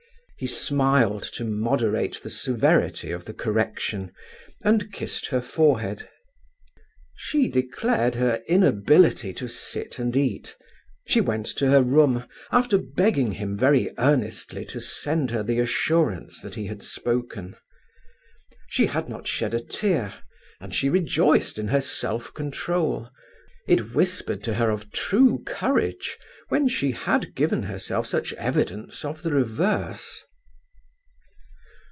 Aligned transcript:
He 0.43 0.47
smiled 0.47 1.21
to 1.33 1.45
moderate 1.45 2.23
the 2.23 2.29
severity 2.31 3.11
of 3.11 3.25
the 3.25 3.33
correction, 3.35 4.11
and 4.65 4.91
kissed 4.91 5.27
her 5.27 5.39
forehead. 5.39 6.09
She 7.15 7.47
declared 7.47 8.15
her 8.15 8.41
inability 8.47 9.33
to 9.33 9.47
sit 9.47 9.99
and 9.99 10.15
eat; 10.17 10.55
she 11.05 11.21
went 11.21 11.45
to 11.57 11.69
her 11.69 11.83
room, 11.83 12.25
after 12.51 12.79
begging 12.79 13.33
him 13.33 13.55
very 13.55 13.93
earnestly 13.99 14.65
to 14.65 14.79
send 14.79 15.29
her 15.29 15.43
the 15.43 15.59
assurance 15.59 16.41
that 16.41 16.55
he 16.55 16.65
had 16.65 16.81
spoken. 16.81 17.55
She 18.67 18.87
had 18.87 19.07
not 19.07 19.27
shed 19.27 19.53
a 19.53 19.59
tear, 19.59 20.11
and 20.59 20.73
she 20.73 20.89
rejoiced 20.89 21.59
in 21.59 21.67
her 21.67 21.81
self 21.81 22.33
control; 22.33 23.11
it 23.67 23.93
whispered 23.93 24.41
to 24.45 24.55
her 24.55 24.71
of 24.71 24.89
true 24.89 25.43
courage 25.45 26.17
when 26.49 26.67
she 26.67 26.93
had 26.93 27.35
given 27.35 27.61
herself 27.61 28.07
such 28.07 28.33
evidence 28.33 29.05
of 29.05 29.21
the 29.21 29.29
reverse. 29.31 30.25